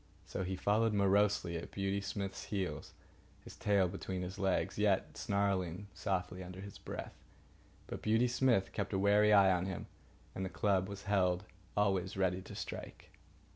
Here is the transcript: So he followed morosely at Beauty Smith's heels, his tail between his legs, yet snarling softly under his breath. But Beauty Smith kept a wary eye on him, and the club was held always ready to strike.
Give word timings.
So 0.25 0.43
he 0.43 0.55
followed 0.55 0.93
morosely 0.95 1.55
at 1.57 1.69
Beauty 1.69 2.01
Smith's 2.01 2.45
heels, 2.45 2.93
his 3.43 3.55
tail 3.55 3.87
between 3.87 4.23
his 4.23 4.39
legs, 4.39 4.79
yet 4.79 5.15
snarling 5.15 5.89
softly 5.93 6.43
under 6.43 6.59
his 6.59 6.79
breath. 6.79 7.13
But 7.85 8.01
Beauty 8.01 8.27
Smith 8.27 8.71
kept 8.73 8.93
a 8.93 8.97
wary 8.97 9.31
eye 9.31 9.51
on 9.51 9.67
him, 9.67 9.85
and 10.33 10.43
the 10.43 10.49
club 10.49 10.89
was 10.89 11.03
held 11.03 11.43
always 11.77 12.17
ready 12.17 12.41
to 12.41 12.55
strike. 12.55 13.11